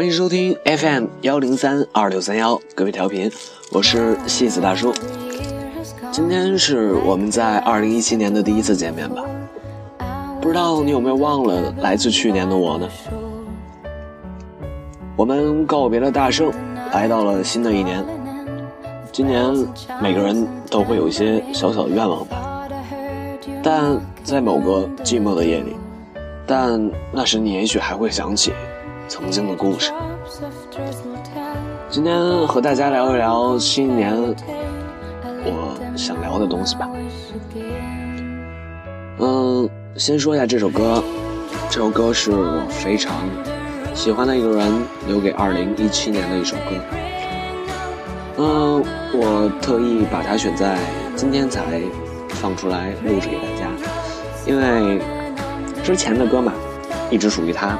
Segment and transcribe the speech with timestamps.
[0.00, 3.30] 欢迎收听 FM 幺零三二六三幺，各位调频，
[3.70, 4.94] 我是戏子大叔。
[6.10, 9.22] 今天是我们在二零一七年的第一次见面吧？
[10.40, 12.88] 不知道你有没有忘了来自去年的我呢？
[15.16, 16.50] 我们告别了大圣，
[16.94, 18.02] 来到了新的一年。
[19.12, 19.44] 今年
[20.00, 22.66] 每个人都会有一些小小的愿望吧，
[23.62, 25.76] 但在某个寂寞的夜里，
[26.46, 28.54] 但那时你也许还会想起
[29.10, 29.92] 曾经的故事。
[31.90, 34.14] 今天和大家聊一聊新年
[35.44, 36.88] 我想聊的东西吧。
[39.18, 41.02] 嗯，先说一下这首歌，
[41.68, 43.12] 这首歌是我非常
[43.96, 44.72] 喜欢的一个人
[45.08, 46.62] 留给二零一七年的一首歌。
[48.36, 50.78] 嗯，我特意把它选在
[51.16, 51.82] 今天才
[52.28, 53.66] 放出来录制给大家，
[54.46, 55.02] 因为
[55.82, 56.52] 之前的歌嘛，
[57.10, 57.76] 一直属于他，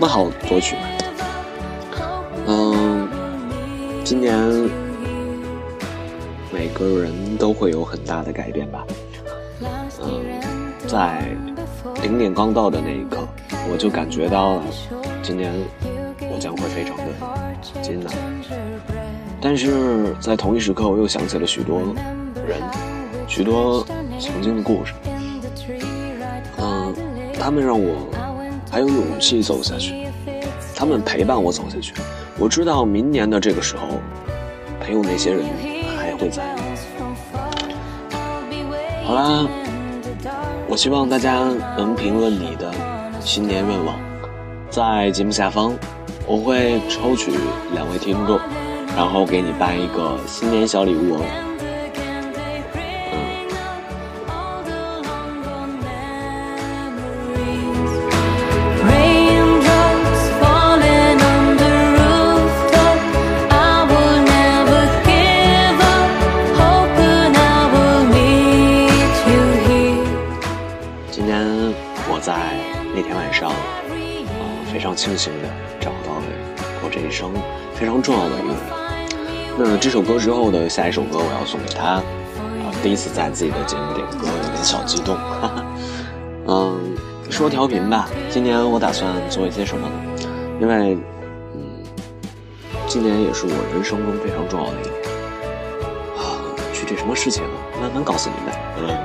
[0.00, 0.82] 不好作曲嘛。
[2.46, 3.06] 嗯，
[4.02, 4.34] 今年
[6.50, 8.82] 每个人都会有很大的改变吧。
[10.02, 10.24] 嗯，
[10.86, 11.36] 在
[12.02, 13.28] 零点刚到的那一刻，
[13.70, 14.62] 我就感觉到了，
[15.22, 15.52] 今年
[16.32, 18.10] 我将会非常的艰难。
[19.38, 21.82] 但是在同一时刻，我又想起了许多
[22.48, 22.58] 人，
[23.28, 23.84] 许多
[24.18, 24.94] 曾经的故事。
[26.56, 26.94] 嗯，
[27.38, 28.08] 他们让我
[28.70, 30.06] 还有勇气走下去，
[30.74, 31.92] 他们陪伴我走下去。
[32.38, 34.00] 我知道明年的这个时候，
[34.80, 35.44] 陪我那些人
[35.98, 36.42] 还会在。
[39.04, 39.46] 好啦，
[40.68, 41.40] 我希望大家
[41.76, 42.72] 能评论你的
[43.20, 43.98] 新年愿望，
[44.70, 45.74] 在节目下方，
[46.26, 47.32] 我会抽取
[47.74, 48.38] 两位听众。
[48.96, 51.49] 然后给你办一个新年小礼物哦。
[75.10, 75.48] 非常庆幸的
[75.80, 76.22] 找到了
[76.84, 77.32] 我这一生
[77.74, 78.56] 非常重要的一个人。
[79.58, 81.94] 那这首歌之后的下一首歌，我要送给他。
[81.94, 82.02] 啊，
[82.82, 85.16] 第一次在自己的节目点歌，有点小激动。
[85.16, 85.66] 哈哈。
[86.46, 86.96] 嗯，
[87.28, 88.08] 说调频吧。
[88.28, 89.94] 今年我打算做一些什么呢？
[90.60, 90.96] 因为，
[91.54, 91.60] 嗯，
[92.86, 94.94] 今年也是我人生中非常重要的一年。
[96.18, 96.38] 啊，
[96.72, 97.50] 具体什么事情呢？
[97.80, 98.54] 慢慢告诉你们。
[98.78, 98.96] 嗯，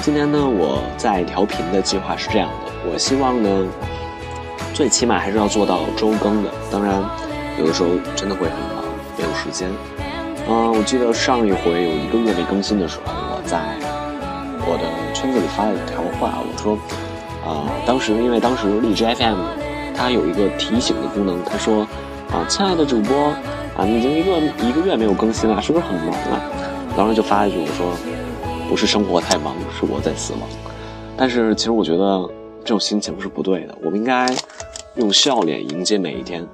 [0.00, 2.72] 今年呢，我在调频的计划是这样的。
[2.90, 3.66] 我希望呢，
[4.82, 6.50] 最起码还是要做到周更的。
[6.68, 7.00] 当然，
[7.56, 8.82] 有的时候真的会很忙。
[9.16, 9.70] 没有时间，
[10.48, 13.60] 嗯，我记得上一回有一个月没更新的时候，我在
[14.66, 16.76] 我的圈子里发了一条话，我说，
[17.46, 19.38] 啊，当时因为当时荔枝 FM
[19.94, 21.86] 它有一个提醒的功能，他说，
[22.32, 23.28] 啊，亲爱的主播，
[23.76, 26.42] 啊，你已经一个一个月没有更新了，是不是很忙啊？
[26.96, 27.86] 当时就发了一句，我说，
[28.68, 30.42] 不是生活太忙，是我在死亡。
[31.16, 32.28] 但是其实我觉得
[32.64, 34.26] 这种心情是不对的，我们应该
[34.96, 36.46] 用笑脸迎接每一天，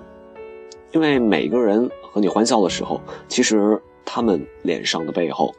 [0.93, 1.91] 因为每个人。
[2.10, 5.54] 和你欢笑的时候，其实他们脸上的背后，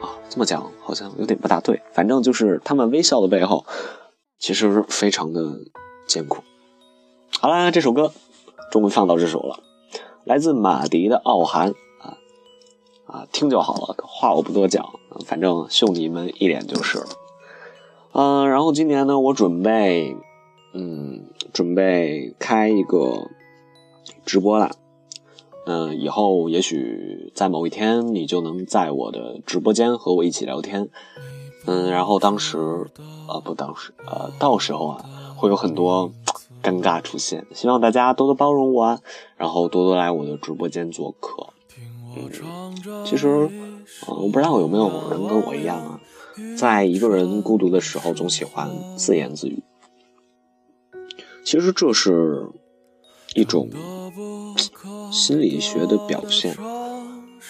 [0.00, 1.82] 啊，这么讲好像有点不大对。
[1.92, 3.66] 反正就是他们微笑的背后，
[4.38, 5.60] 其实非常的
[6.06, 6.42] 艰苦。
[7.38, 8.10] 好啦，这首歌
[8.70, 9.60] 终于放到这首了，
[10.24, 12.16] 来自马迪的《傲寒》啊
[13.04, 14.82] 啊，听就好了，话我不多讲，
[15.26, 17.04] 反正秀你们一脸就是了。
[18.12, 20.16] 嗯，然后今年呢，我准备，
[20.72, 23.28] 嗯，准备开一个
[24.24, 24.70] 直播了。
[25.64, 30.88] 嗯，以后也许在某一天，你就能在我的直播间和我一起聊天。
[31.66, 32.58] 嗯，然后当时，
[33.28, 35.04] 呃，不，当时，呃，到时候啊，
[35.36, 36.10] 会有很多
[36.62, 39.00] 尴尬出现，希望大家多多包容我啊，
[39.36, 41.46] 然后多多来我的直播间做客。
[42.16, 42.28] 嗯，
[43.04, 43.48] 其实，
[44.08, 46.00] 我不知道有没有人跟我一样啊，
[46.56, 49.62] 在一个人孤独的时候，总喜欢自言自语。
[51.44, 52.48] 其实这是。
[53.34, 53.70] 一种
[55.10, 56.54] 心理学的表现，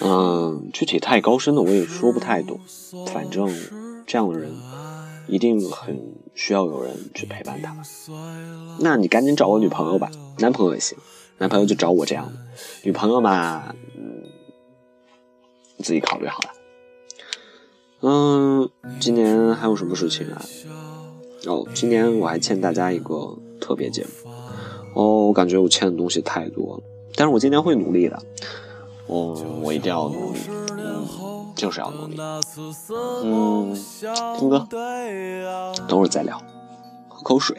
[0.00, 2.60] 嗯，具体太高深的我也说不太懂。
[3.08, 3.52] 反正
[4.06, 4.52] 这样的人
[5.26, 7.76] 一定很需要有人去陪伴他。
[8.78, 10.96] 那你赶紧找个女朋友吧，男朋友也行，
[11.38, 12.32] 男朋友就找我这样的。
[12.84, 14.22] 女朋友嘛，嗯，
[15.76, 16.50] 你自己考虑好了。
[18.02, 20.40] 嗯，今年还有什么事情啊？
[21.46, 23.36] 哦，今年我还欠大家一个
[23.72, 24.30] 特别节目。
[24.92, 26.82] 哦，我感觉我欠的东西太多了，
[27.16, 28.18] 但是我今天会努力的。
[29.06, 30.40] 哦，我一定要努力，
[30.72, 31.06] 嗯，
[31.56, 32.18] 就是要努力。
[33.24, 33.74] 嗯，
[34.38, 34.68] 听歌，
[35.88, 36.38] 等会儿再聊，
[37.08, 37.56] 喝口水。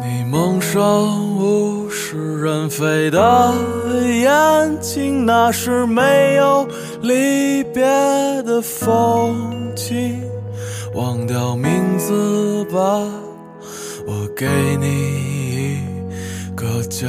[0.00, 3.52] 你蒙上物是人非的
[4.22, 6.66] 眼睛，那是没有
[7.02, 7.82] 离别
[8.42, 10.33] 的风景。
[10.94, 12.78] 忘掉名字吧，
[14.06, 14.46] 我给
[14.76, 17.08] 你一个家。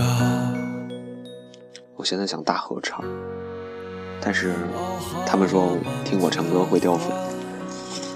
[1.96, 3.04] 我现在想大合唱，
[4.20, 4.56] 但是
[5.24, 7.12] 他们说听我唱歌会掉粉，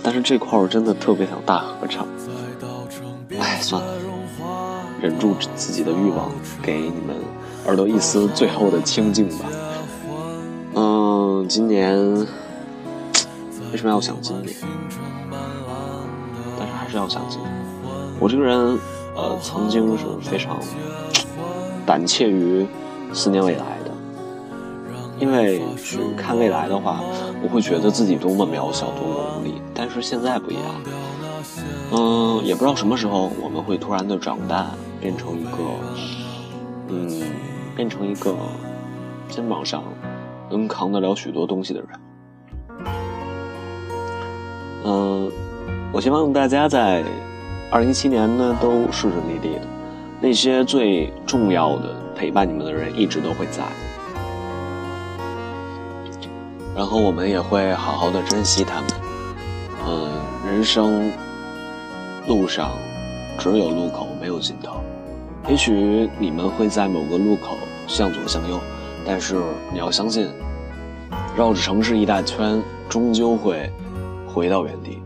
[0.02, 2.08] 但是这块我真的特别想大合唱。
[3.40, 3.94] 哎，算了，
[5.00, 6.32] 忍住自己的欲望，
[6.64, 7.16] 给你们
[7.68, 9.46] 耳朵一丝最后的清静吧。
[10.74, 11.96] 嗯，今年
[13.72, 14.56] 为什么要想今年？
[16.90, 17.52] 是还是要想今年。
[18.20, 18.78] 我这个人，
[19.16, 20.60] 呃，曾经是非常
[21.86, 22.66] 胆怯于
[23.14, 23.92] 思念未来的，
[25.20, 27.02] 因为去看未来的话，
[27.44, 29.62] 我会觉得自己多么渺小，多么无力。
[29.74, 30.64] 但是现在不一样，
[31.92, 35.58] 嗯，也不知道什么时候我们会突然的长大，变成一个，
[36.88, 37.22] 嗯，
[37.76, 38.36] 变成一个
[39.30, 39.84] 肩膀上
[40.50, 41.90] 能扛得了许多东西的人。
[44.84, 45.32] 嗯，
[46.00, 47.04] 我希望大家在
[47.70, 49.62] 二零一七年呢都顺顺利利的，
[50.22, 53.64] 那些最重要的陪伴你们的人一直都会在，
[56.74, 58.90] 然后我们也会好好的珍惜他们。
[59.90, 60.10] 嗯，
[60.48, 61.12] 人生
[62.28, 62.72] 路上
[63.38, 64.78] 只有路口没有尽头，
[65.50, 67.58] 也许你们会在某个路口
[67.88, 68.58] 向左向右，
[69.06, 69.36] 但是
[69.74, 70.30] 你要相信，
[71.36, 73.70] 绕着城市一大圈，终究会
[74.34, 75.02] 回到原地。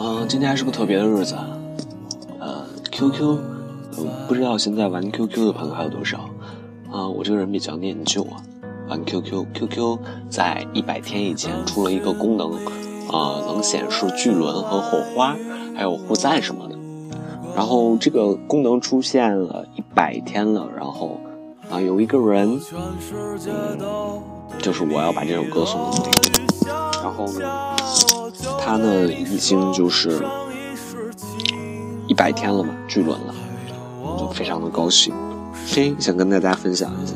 [0.00, 1.36] 嗯，今天还是个特别的日子，
[2.38, 3.38] 呃，QQ，
[4.28, 6.18] 不知道现在玩 QQ 的朋友还有多少？
[6.92, 8.40] 啊，我这个人比较念旧啊，
[8.88, 9.98] 玩 QQ，QQ
[10.30, 12.52] 在一百天以前出了一个功能，
[13.10, 15.36] 啊，能显示巨轮和火花，
[15.74, 16.76] 还有互赞什么的。
[17.56, 21.20] 然后这个功能出现了一百天了，然后
[21.68, 24.20] 啊，有一个人，嗯，
[24.58, 26.68] 就是我要把这首歌送给你，
[27.02, 27.48] 然后呢？
[28.58, 30.22] 他呢，已经就是
[32.06, 33.34] 一百天了嘛，巨轮了，
[34.02, 35.14] 我就非常的高兴，
[35.66, 37.14] 嘿，想跟大家分享一下。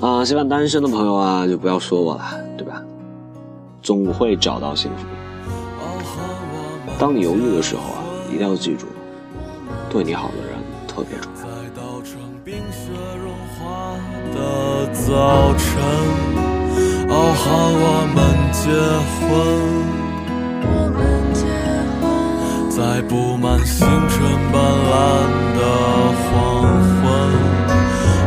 [0.00, 2.24] 啊，希望单身的朋友啊，就不要说我了，
[2.56, 2.82] 对吧？
[3.82, 5.04] 总会找到幸福。
[6.98, 8.02] 当你犹豫的时候啊，
[8.32, 8.86] 一定要记住，
[9.90, 11.42] 对你好的人特别重要。
[17.42, 18.22] 傲寒我们
[18.52, 18.62] 结
[19.18, 19.26] 婚，
[22.70, 23.74] 在布满星
[24.08, 24.14] 辰
[24.52, 24.94] 斑斓
[25.58, 25.60] 的
[26.22, 26.30] 黄
[27.02, 27.02] 昏。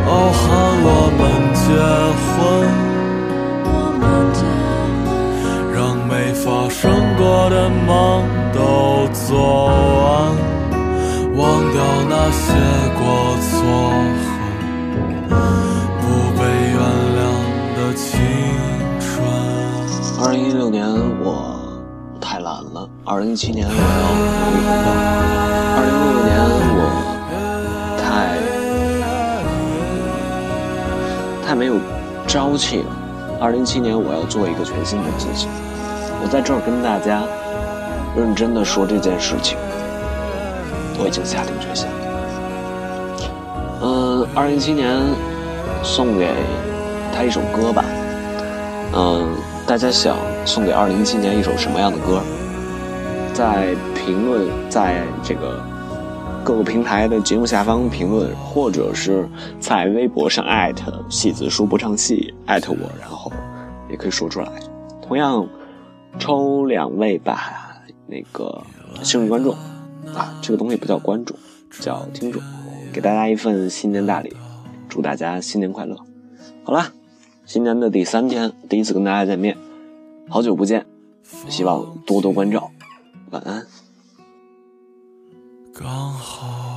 [0.06, 0.44] 傲寒
[0.84, 1.20] 我们
[1.54, 1.64] 结
[2.28, 2.36] 婚，
[5.72, 5.76] 让
[6.06, 6.76] 没发生
[7.16, 7.88] 过的梦
[8.52, 8.58] 都
[9.14, 9.32] 做
[10.02, 10.06] 完，
[11.34, 11.40] 忘
[11.72, 11.76] 掉
[12.06, 12.44] 那些
[12.98, 13.00] 过
[13.40, 13.50] 错
[23.08, 24.90] 二零一七年我要努力奋斗。
[25.76, 26.34] 二零一六年
[26.74, 26.82] 我
[28.02, 28.04] 太
[31.46, 31.76] 太没有
[32.26, 32.86] 朝气了，
[33.40, 35.46] 二零一七年我要做一个全新的自己。
[36.20, 37.22] 我在这儿跟大家
[38.16, 39.56] 认真的说这件事情，
[40.98, 41.86] 我已经下定决心。
[43.82, 44.90] 嗯，二零一七年
[45.84, 46.34] 送给
[47.14, 47.84] 他一首歌吧，
[48.94, 49.28] 嗯。
[49.64, 52.20] 大家想送给二零一七年一首什么样的歌？
[53.36, 55.62] 在评论，在这个
[56.42, 59.28] 各个平台的节目下方评论，或者是
[59.60, 63.30] 在微博上艾特戏子书不唱戏艾特我，然后
[63.90, 64.50] 也可以说出来。
[65.02, 65.46] 同样
[66.18, 68.62] 抽两位吧，那个
[69.02, 69.52] 幸运观众
[70.14, 71.36] 啊，这个东西不叫观众，
[71.78, 72.40] 叫听众，
[72.90, 74.34] 给大家一份新年大礼，
[74.88, 75.94] 祝大家新年快乐。
[76.64, 76.86] 好了。
[77.44, 79.56] 新年的第三天，第一次跟大家见面，
[80.28, 80.84] 好久不见，
[81.48, 82.72] 希望多多关照，
[83.30, 83.66] 晚安。
[85.74, 86.75] 刚好。